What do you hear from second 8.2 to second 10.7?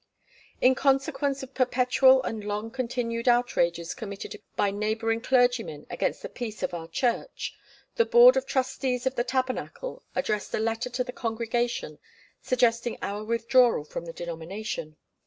of Trustees of the Tabernacle addressed a